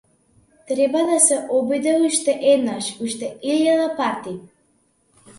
Треба 0.67 0.97
да 1.09 1.17
се 1.27 1.35
обиде 1.57 1.93
уште 2.05 2.33
еднаш, 2.53 2.85
уште 3.05 3.27
илјада 3.51 3.87
пати. 3.97 4.33